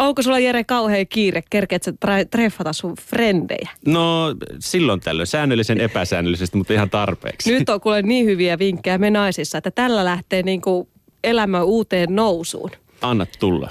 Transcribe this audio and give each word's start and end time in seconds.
Onko 0.00 0.22
sulla 0.22 0.38
Jere 0.38 0.64
kauhean 0.64 1.06
kiire? 1.08 1.42
Kerkeet 1.50 1.82
sä 1.82 1.92
treffata 2.30 2.72
sun 2.72 2.94
frendejä? 3.00 3.70
No 3.86 4.34
silloin 4.58 5.00
tällöin, 5.00 5.26
säännöllisen 5.26 5.80
epäsäännöllisesti, 5.80 6.56
mutta 6.58 6.72
ihan 6.72 6.90
tarpeeksi. 6.90 7.52
Nyt 7.52 7.68
on 7.68 7.80
kuule 7.80 8.02
niin 8.02 8.26
hyviä 8.26 8.58
vinkkejä 8.58 8.98
me 8.98 9.10
naisissa, 9.10 9.58
että 9.58 9.70
tällä 9.70 10.04
lähtee 10.04 10.42
niinku 10.42 10.88
elämä 11.24 11.62
uuteen 11.62 12.16
nousuun. 12.16 12.70
Anna 13.02 13.26
tulla. 13.38 13.70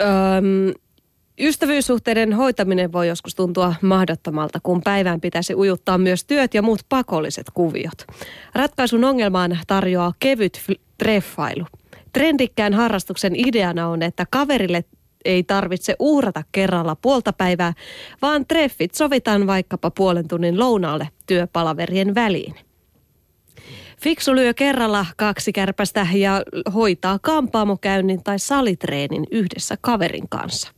Öm, 0.00 0.74
Ystävyyssuhteiden 1.40 2.32
hoitaminen 2.32 2.92
voi 2.92 3.08
joskus 3.08 3.34
tuntua 3.34 3.74
mahdottomalta, 3.82 4.58
kun 4.62 4.80
päivään 4.84 5.20
pitäisi 5.20 5.54
ujuttaa 5.54 5.98
myös 5.98 6.24
työt 6.24 6.54
ja 6.54 6.62
muut 6.62 6.80
pakolliset 6.88 7.46
kuviot. 7.54 8.06
Ratkaisun 8.54 9.04
ongelmaan 9.04 9.58
tarjoaa 9.66 10.12
kevyt 10.20 10.62
treffailu. 10.98 11.66
Trendikkään 12.12 12.74
harrastuksen 12.74 13.36
ideana 13.36 13.88
on, 13.88 14.02
että 14.02 14.26
kaverille 14.30 14.84
ei 15.24 15.42
tarvitse 15.42 15.96
uhrata 15.98 16.42
kerralla 16.52 16.96
puolta 16.96 17.32
päivää, 17.32 17.72
vaan 18.22 18.46
treffit 18.46 18.94
sovitaan 18.94 19.46
vaikkapa 19.46 19.90
puolen 19.90 20.28
tunnin 20.28 20.58
lounaalle 20.58 21.08
työpalaverien 21.26 22.14
väliin. 22.14 22.54
Fiksu 24.02 24.34
lyö 24.34 24.54
kerralla 24.54 25.06
kaksi 25.16 25.52
kärpästä 25.52 26.06
ja 26.14 26.42
hoitaa 26.74 27.18
kampaamokäynnin 27.22 28.24
tai 28.24 28.38
salitreenin 28.38 29.26
yhdessä 29.30 29.76
kaverin 29.80 30.28
kanssa. 30.28 30.72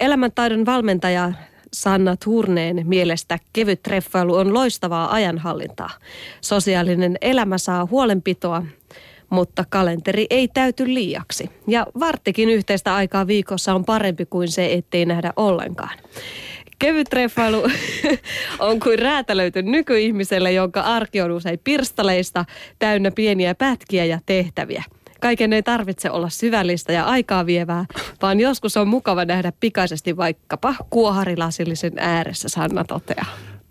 Elämäntaidon 0.00 0.66
valmentaja 0.66 1.32
Sanna 1.72 2.16
Turneen 2.24 2.82
mielestä 2.84 3.38
kevyt 3.52 3.82
treffailu 3.82 4.34
on 4.34 4.54
loistavaa 4.54 5.12
ajanhallintaa. 5.12 5.90
Sosiaalinen 6.40 7.16
elämä 7.20 7.58
saa 7.58 7.86
huolenpitoa, 7.90 8.62
mutta 9.30 9.64
kalenteri 9.68 10.26
ei 10.30 10.48
täyty 10.48 10.94
liiaksi. 10.94 11.50
Ja 11.66 11.86
varttikin 12.00 12.48
yhteistä 12.48 12.94
aikaa 12.94 13.26
viikossa 13.26 13.74
on 13.74 13.84
parempi 13.84 14.26
kuin 14.26 14.48
se, 14.48 14.72
ettei 14.72 15.06
nähdä 15.06 15.32
ollenkaan. 15.36 15.98
Kevyt 16.78 17.06
treffailu 17.10 17.62
on 18.58 18.80
kuin 18.80 18.98
räätälöity 18.98 19.62
nykyihmiselle, 19.62 20.52
jonka 20.52 20.80
arki 20.80 21.20
on 21.20 21.30
usein 21.30 21.60
pirstaleista, 21.64 22.44
täynnä 22.78 23.10
pieniä 23.10 23.54
pätkiä 23.54 24.04
ja 24.04 24.18
tehtäviä. 24.26 24.84
Kaiken 25.20 25.52
ei 25.52 25.62
tarvitse 25.62 26.10
olla 26.10 26.28
syvällistä 26.28 26.92
ja 26.92 27.04
aikaa 27.04 27.46
vievää, 27.46 27.84
vaan 28.22 28.40
joskus 28.40 28.76
on 28.76 28.88
mukava 28.88 29.24
nähdä 29.24 29.52
pikaisesti 29.60 30.16
vaikkapa 30.16 30.74
kuoharilasillisen 30.90 31.92
ääressä, 31.96 32.48
Sanna 32.48 32.84
toteaa. 32.84 33.26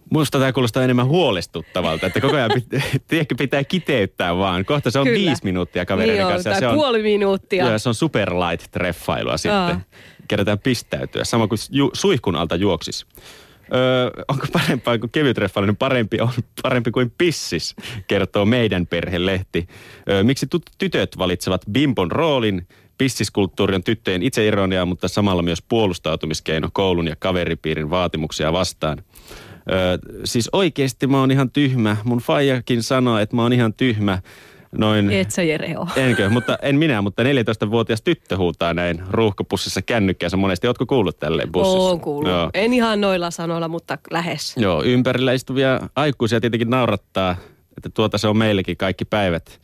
Musta 0.09 0.39
tämä 0.39 0.53
kuulostaa 0.53 0.83
enemmän 0.83 1.07
huolestuttavalta, 1.07 2.07
että 2.07 2.21
koko 2.21 2.35
ajan 2.35 2.51
pitää, 2.53 3.25
pitää 3.37 3.63
kiteyttää 3.63 4.37
vaan. 4.37 4.65
Kohta 4.65 4.91
se 4.91 4.99
on 4.99 5.07
Kyllä. 5.07 5.19
viisi 5.19 5.43
minuuttia 5.43 5.85
kaverin 5.85 6.15
niin 6.15 6.27
kanssa. 6.27 6.59
se 6.59 6.67
on 6.67 6.75
puoli 6.75 7.01
minuuttia. 7.01 7.67
Joo, 7.67 7.79
se 7.79 7.89
on 7.89 7.95
super 7.95 8.33
light 8.33 8.71
treffailua 8.71 9.37
sitten. 9.37 9.57
Aa. 9.57 9.81
Kerätään 10.27 10.59
pistäytyä, 10.59 11.23
sama 11.23 11.47
kuin 11.47 11.59
ju, 11.71 11.89
suihkun 11.93 12.35
alta 12.35 12.55
juoksis. 12.55 13.05
Öö, 13.73 14.23
onko 14.27 14.47
parempaa 14.53 14.97
kuin 14.97 15.11
kevyt 15.11 15.35
treffailu, 15.35 15.65
niin 15.65 15.77
parempi 15.77 16.21
on 16.21 16.29
parempi 16.63 16.91
kuin 16.91 17.13
pissis, 17.17 17.75
kertoo 18.07 18.45
meidän 18.45 18.87
perhelehti. 18.87 19.67
Öö, 20.09 20.23
miksi 20.23 20.47
tytöt 20.77 21.17
valitsevat 21.17 21.61
bimbon 21.71 22.11
roolin? 22.11 22.67
Pissiskulttuuri 22.97 23.75
on 23.75 23.83
tyttöjen 23.83 24.23
itseironiaa, 24.23 24.85
mutta 24.85 25.07
samalla 25.07 25.41
myös 25.41 25.61
puolustautumiskeino 25.61 26.69
koulun 26.73 27.07
ja 27.07 27.15
kaveripiirin 27.19 27.89
vaatimuksia 27.89 28.53
vastaan. 28.53 29.03
Öö, 29.71 29.97
siis 30.23 30.49
oikeasti 30.53 31.07
mä 31.07 31.19
oon 31.19 31.31
ihan 31.31 31.51
tyhmä. 31.51 31.97
Mun 32.03 32.19
faijakin 32.19 32.83
sanoo, 32.83 33.17
että 33.17 33.35
mä 33.35 33.41
oon 33.41 33.53
ihan 33.53 33.73
tyhmä. 33.73 34.21
Noin, 34.77 35.11
Et 35.11 35.31
sä 35.31 35.43
Jere 35.43 35.77
ole. 35.77 35.89
Enkö, 35.95 36.29
mutta 36.29 36.57
en 36.61 36.75
minä, 36.75 37.01
mutta 37.01 37.23
14-vuotias 37.23 38.01
tyttö 38.01 38.37
huutaa 38.37 38.73
näin 38.73 39.03
ruuhkapussissa 39.09 39.81
kännykkäänsä 39.81 40.37
monesti. 40.37 40.67
Ootko 40.67 40.85
kuullut 40.85 41.19
tälleen 41.19 41.51
bussissa? 41.51 41.77
Oon 41.79 42.01
kuullut. 42.01 42.31
Joo. 42.31 42.49
En 42.53 42.73
ihan 42.73 43.01
noilla 43.01 43.31
sanoilla, 43.31 43.67
mutta 43.67 43.97
lähes. 44.11 44.57
Joo, 44.57 44.83
ympärillä 44.83 45.33
istuvia 45.33 45.79
aikuisia 45.95 46.41
tietenkin 46.41 46.69
naurattaa, 46.69 47.35
että 47.77 47.89
tuota 47.93 48.17
se 48.17 48.27
on 48.27 48.37
meillekin 48.37 48.77
kaikki 48.77 49.05
päivät. 49.05 49.59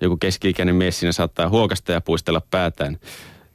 Joku 0.00 0.16
keski-ikäinen 0.16 0.74
mies 0.74 1.00
siinä 1.00 1.12
saattaa 1.12 1.48
huokasta 1.48 1.92
ja 1.92 2.00
puistella 2.00 2.42
päätään. 2.50 2.98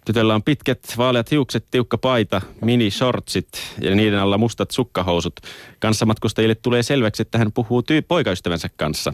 Tytöllä 0.06 0.35
on 0.35 0.44
pitkät 0.44 0.79
vaaleat 0.97 1.31
hiukset, 1.31 1.66
tiukka 1.72 1.97
paita, 1.97 2.41
mini-shortsit 2.62 3.47
ja 3.81 3.95
niiden 3.95 4.19
alla 4.19 4.38
mustat 4.38 4.72
sukkahousut. 4.72 5.34
Kanssamatkustajille 5.79 6.56
tulee 6.56 6.84
selväksi, 6.84 7.22
että 7.22 7.38
hän 7.38 7.51
puhuu 7.51 7.84
tyy- 7.84 8.01
poikaystävänsä 8.01 8.69
kanssa. 8.78 9.13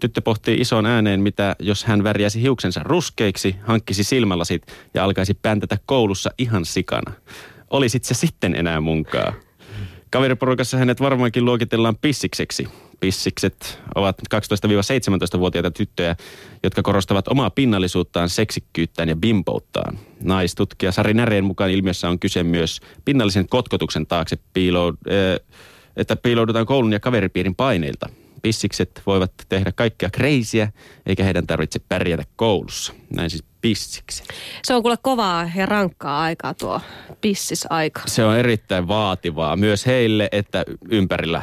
Tyttö 0.00 0.20
pohtii 0.20 0.60
isoon 0.60 0.86
ääneen, 0.86 1.20
mitä 1.20 1.56
jos 1.58 1.84
hän 1.84 2.04
värjäisi 2.04 2.42
hiuksensa 2.42 2.80
ruskeiksi, 2.84 3.56
hankkisi 3.62 4.04
silmälasit 4.04 4.62
ja 4.94 5.04
alkaisi 5.04 5.34
päntätä 5.34 5.78
koulussa 5.86 6.30
ihan 6.38 6.64
sikana. 6.64 7.12
Olisit 7.70 8.04
se 8.04 8.14
sitten 8.14 8.54
enää 8.54 8.80
munkaa. 8.80 9.32
Kaveriporukassa 10.10 10.76
hänet 10.76 11.00
varmaankin 11.00 11.44
luokitellaan 11.44 11.96
pissikseksi. 11.96 12.68
Pissikset 13.02 13.80
ovat 13.94 14.16
12-17-vuotiaita 14.34 15.70
tyttöjä, 15.70 16.16
jotka 16.62 16.82
korostavat 16.82 17.28
omaa 17.28 17.50
pinnallisuuttaan, 17.50 18.28
seksikkyyttään 18.28 19.08
ja 19.08 19.16
bimbouttaan. 19.16 19.98
Naistutkija 20.22 20.92
Sari 20.92 21.14
Näreen 21.14 21.44
mukaan 21.44 21.70
ilmiössä 21.70 22.08
on 22.08 22.18
kyse 22.18 22.42
myös 22.42 22.80
pinnallisen 23.04 23.48
kotkotuksen 23.48 24.06
taakse, 24.06 24.38
piilo, 24.52 24.94
että 25.96 26.16
piiloudutaan 26.16 26.66
koulun 26.66 26.92
ja 26.92 27.00
kaveripiirin 27.00 27.54
paineilta– 27.54 28.08
Pissikset 28.42 29.02
voivat 29.06 29.32
tehdä 29.48 29.72
kaikkea 29.72 30.10
kreisiä, 30.10 30.72
eikä 31.06 31.24
heidän 31.24 31.46
tarvitse 31.46 31.80
pärjätä 31.88 32.22
koulussa. 32.36 32.92
Näin 33.16 33.30
siis 33.30 33.44
pissiksi. 33.60 34.24
Se 34.64 34.74
on 34.74 34.82
kuule 34.82 34.96
kovaa 35.02 35.50
ja 35.54 35.66
rankkaa 35.66 36.22
aikaa 36.22 36.54
tuo 36.54 36.80
pissisaika. 37.20 38.02
Se 38.06 38.24
on 38.24 38.36
erittäin 38.36 38.88
vaativaa 38.88 39.56
myös 39.56 39.86
heille, 39.86 40.28
että 40.32 40.64
ympärillä 40.90 41.42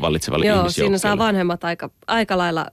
vallitsevalle 0.00 0.46
Joo, 0.46 0.70
siinä 0.70 0.98
saa 0.98 1.18
vanhemmat 1.18 1.64
aika, 1.64 1.90
aika 2.06 2.38
lailla 2.38 2.66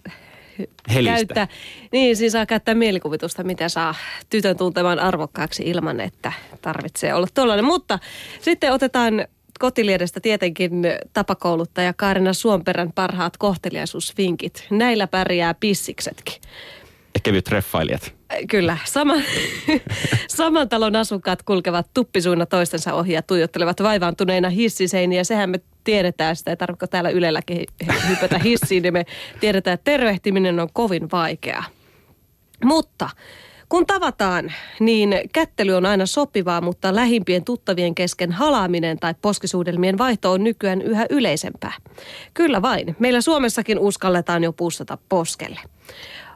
Helistä. 0.94 1.16
käyttää, 1.16 1.47
niin 1.92 2.16
siis 2.16 2.32
saa 2.32 2.46
käyttää 2.46 2.76
mielikuvitusta, 2.76 3.44
mitä 3.44 3.70
saa 3.70 3.96
tytön 4.30 4.58
tuntemaan 4.58 5.00
arvokkaaksi 5.00 5.64
ilman, 5.64 6.00
että 6.00 6.32
tarvitsee 6.62 7.14
olla 7.14 7.28
tuollainen. 7.34 7.66
Mutta 7.66 8.00
sitten 8.42 8.74
otetaan 8.74 9.28
Kotiliedestä 9.60 10.20
tietenkin 10.20 10.72
tapakouluttaja 11.14 11.94
Kaarina 11.94 12.34
Suomperän 12.34 12.92
parhaat 12.92 13.38
kohteliaisuusvinkit. 13.38 14.68
Näillä 14.70 15.08
pärjää 15.08 15.54
pissiksetkin. 15.54 16.42
Ja 17.14 17.20
kevyt 17.24 17.46
treffailijat. 17.46 18.14
Kyllä. 18.50 18.78
Sama, 18.86 19.14
saman 20.28 20.70
talon 20.70 20.96
asukkaat 20.96 21.44
kulkevat 21.44 21.88
tuppisuuna 21.94 22.46
toistensa 22.46 22.94
ohi 22.94 23.14
ja 23.14 23.22
tuijottelevat 23.22 23.84
vaivaantuneina 23.84 24.50
hissiseiniä. 24.50 25.24
Sehän 25.24 25.50
me 25.50 25.60
tiedetään 25.84 26.36
sitä, 26.36 26.52
ei 26.52 26.58
tarvitse 26.58 26.88
täällä 26.88 27.10
Ylelläkin 27.10 27.66
hypätä 28.10 28.40
hissiin, 28.40 28.84
niin 28.84 28.94
me 28.94 29.06
tiedetään, 29.40 29.74
että 29.74 29.92
tervehtiminen 29.92 30.60
on 30.60 30.70
kovin 30.74 31.12
vaikeaa. 31.12 31.64
Mutta 32.64 33.10
kun 33.70 33.86
tavataan, 33.86 34.53
niin 34.80 35.16
kättely 35.34 35.74
on 35.74 35.86
aina 35.86 36.06
sopivaa, 36.06 36.62
mutta 36.62 36.96
lähimpien 36.96 37.44
tuttavien 37.44 37.96
kesken 37.96 38.31
halaaminen 38.31 39.00
tai 39.00 39.16
poskisuudelmien 39.22 39.98
vaihto 39.98 40.31
on 40.31 40.44
nykyään 40.44 40.81
yhä 40.81 41.06
yleisempää. 41.09 41.74
Kyllä 42.34 42.62
vain. 42.62 42.96
Meillä 43.00 43.22
Suomessakin 43.22 43.80
uskalletaan 43.80 44.44
jo 44.44 44.53
pussata 44.53 44.98
poskelle. 45.09 45.59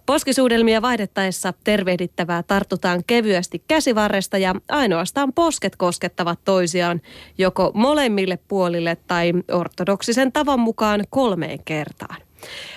Poskisuudelmia 0.05 0.81
vaihdettaessa 0.81 1.53
tervehdittävää 1.63 2.43
tartutaan 2.43 3.03
kevyesti 3.07 3.63
käsivarresta 3.67 4.37
ja 4.37 4.55
ainoastaan 4.69 5.33
posket 5.33 5.75
koskettavat 5.75 6.39
toisiaan 6.45 7.01
joko 7.37 7.71
molemmille 7.73 8.39
puolille 8.47 8.97
tai 9.07 9.33
ortodoksisen 9.51 10.31
tavan 10.31 10.59
mukaan 10.59 11.03
kolmeen 11.09 11.59
kertaan. 11.65 12.28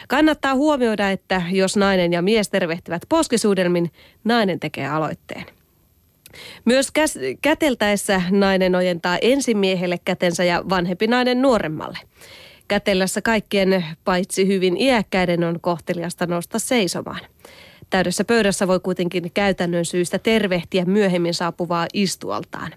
Kannattaa 0.09 0.55
huomioida, 0.55 1.11
että 1.11 1.43
jos 1.51 1.77
nainen 1.77 2.13
ja 2.13 2.23
mies 2.23 2.49
tervehtivät 2.49 3.03
poskisuudelmin, 3.09 3.91
nainen 4.25 4.61
tekee 4.61 4.89
aloitteen. 4.89 5.45
Myös 6.65 6.89
käs- 6.89 7.39
käteltäessä 7.43 8.23
nainen 8.31 8.75
ojentaa 8.75 9.19
ensin 9.23 9.59
miehelle 9.59 9.99
kätensä 10.05 10.45
ja 10.45 10.65
vanhempi 10.69 11.07
nainen 11.07 11.43
nuoremmalle. 11.43 11.99
Kätellässä 12.69 13.23
kaikkien 13.23 13.85
paitsi 14.05 14.47
hyvin 14.47 14.77
iäkkäiden 14.77 15.45
on 15.45 15.61
kohteliasta 15.61 16.27
nousta 16.27 16.59
seisomaan. 16.59 17.21
Täydessä 17.91 18.25
pöydässä 18.25 18.69
voi 18.69 18.81
kuitenkin 18.81 19.31
käytännön 19.35 19.85
syystä 19.85 20.19
tervehtiä 20.19 20.85
myöhemmin 20.85 21.35
saapuvaa 21.35 21.87
istualtaan. 21.95 22.75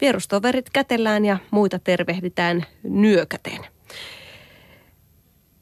Vierustoverit 0.00 0.70
kätellään 0.70 1.24
ja 1.24 1.38
muita 1.50 1.78
tervehditään 1.78 2.66
nyökäten. 2.82 3.58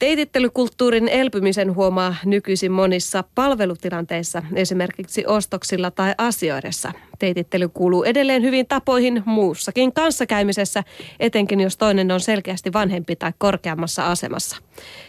Teitittelykulttuurin 0.04 1.08
elpymisen 1.08 1.74
huomaa 1.74 2.14
nykyisin 2.24 2.72
monissa 2.72 3.24
palvelutilanteissa, 3.34 4.42
esimerkiksi 4.54 5.24
ostoksilla 5.26 5.90
tai 5.90 6.14
asioidessa. 6.18 6.92
Teitittely 7.18 7.68
kuuluu 7.68 8.04
edelleen 8.04 8.42
hyvin 8.42 8.66
tapoihin 8.66 9.22
muussakin 9.24 9.92
kanssakäymisessä, 9.92 10.84
etenkin 11.20 11.60
jos 11.60 11.76
toinen 11.76 12.10
on 12.10 12.20
selkeästi 12.20 12.72
vanhempi 12.72 13.16
tai 13.16 13.32
korkeammassa 13.38 14.10
asemassa. 14.10 14.56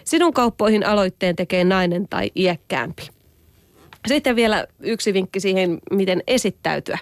Sinun 0.04 0.34
kauppoihin 0.34 0.86
aloitteen 0.86 1.36
tekee 1.36 1.64
nainen 1.64 2.08
tai 2.08 2.32
iäkkäämpi. 2.36 3.10
Sitten 4.08 4.36
vielä 4.36 4.68
yksi 4.80 5.14
vinkki 5.14 5.40
siihen, 5.40 5.78
miten 5.92 6.24
esittäytyä. 6.28 6.98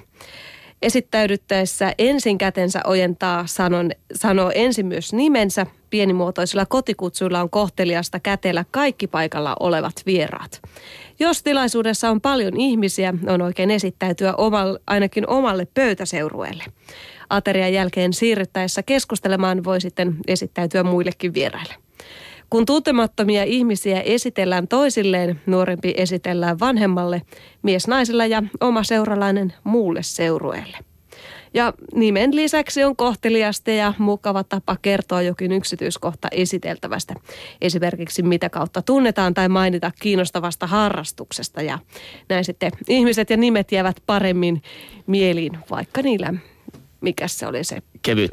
Esittäydyttäessä 0.83 1.93
ensin 1.97 2.37
kätensä 2.37 2.81
ojentaa 2.85 3.47
sanon, 3.47 3.91
sanoo 4.15 4.51
ensin 4.55 4.85
myös 4.85 5.13
nimensä. 5.13 5.65
Pienimuotoisilla 5.89 6.65
kotikutsuilla 6.65 7.41
on 7.41 7.49
kohteliasta 7.49 8.19
kätellä 8.19 8.65
kaikki 8.71 9.07
paikalla 9.07 9.55
olevat 9.59 9.93
vieraat. 10.05 10.61
Jos 11.19 11.43
tilaisuudessa 11.43 12.09
on 12.09 12.21
paljon 12.21 12.57
ihmisiä, 12.57 13.13
on 13.27 13.41
oikein 13.41 13.71
esittäytyä 13.71 14.33
omal, 14.33 14.77
ainakin 14.87 15.29
omalle 15.29 15.67
pöytäseurueelle. 15.73 16.63
Aterian 17.29 17.73
jälkeen 17.73 18.13
siirryttäessä 18.13 18.83
keskustelemaan 18.83 19.63
voi 19.63 19.81
sitten 19.81 20.15
esittäytyä 20.27 20.83
muillekin 20.83 21.33
vieraille. 21.33 21.82
Kun 22.53 22.65
tuntemattomia 22.65 23.43
ihmisiä 23.43 24.01
esitellään 24.01 24.67
toisilleen, 24.67 25.41
nuorempi 25.45 25.93
esitellään 25.97 26.59
vanhemmalle, 26.59 27.21
mies 27.63 27.87
naisella 27.87 28.25
ja 28.25 28.43
oma 28.61 28.83
seuralainen 28.83 29.53
muulle 29.63 30.03
seurueelle. 30.03 30.77
Ja 31.53 31.73
nimen 31.95 32.35
lisäksi 32.35 32.83
on 32.83 32.95
kohteliasta 32.95 33.71
ja 33.71 33.93
mukava 33.97 34.43
tapa 34.43 34.77
kertoa 34.81 35.21
jokin 35.21 35.51
yksityiskohta 35.51 36.27
esiteltävästä. 36.31 37.13
Esimerkiksi 37.61 38.23
mitä 38.23 38.49
kautta 38.49 38.81
tunnetaan 38.81 39.33
tai 39.33 39.49
mainita 39.49 39.91
kiinnostavasta 40.01 40.67
harrastuksesta. 40.67 41.61
Ja 41.61 41.79
näin 42.29 42.45
sitten 42.45 42.71
ihmiset 42.87 43.29
ja 43.29 43.37
nimet 43.37 43.71
jäävät 43.71 43.97
paremmin 44.05 44.61
mieliin, 45.07 45.57
vaikka 45.69 46.01
niillä 46.01 46.33
mikä 47.03 47.27
se 47.27 47.47
oli 47.47 47.63
se 47.63 47.77
kevyt 48.01 48.31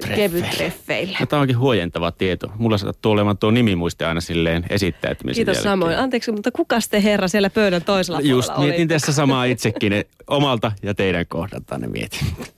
treffeillä. 0.57 1.17
No, 1.21 1.27
tämä 1.27 1.43
onkin 1.43 1.59
huojentava 1.59 2.13
tieto. 2.13 2.53
Mulla 2.59 2.79
sattuu 2.79 3.13
olemaan 3.13 3.39
tuo 3.39 3.51
nimimuisti 3.51 4.05
aina 4.05 4.21
silleen 4.21 4.67
esittäytymisen 4.71 5.35
Kiitos 5.39 5.57
jälkeen. 5.57 5.73
samoin. 5.73 5.99
Anteeksi, 5.99 6.33
mutta 6.33 6.51
kuka 6.51 6.81
sitten 6.81 7.03
herra 7.03 7.29
siellä 7.29 7.51
pöydän 7.51 7.85
toisella 7.85 8.21
Just 8.21 8.47
puolella 8.47 8.65
mietin 8.67 8.83
oli? 8.83 8.89
tässä 8.89 9.13
samaa 9.13 9.45
itsekin, 9.45 9.93
omalta 10.27 10.73
ja 10.83 10.95
teidän 10.95 11.27
kohdaltanne 11.29 11.87
mietin. 11.87 12.21